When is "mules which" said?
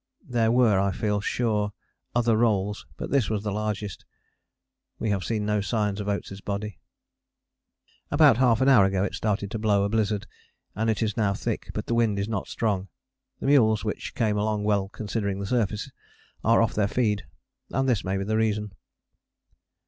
13.45-14.15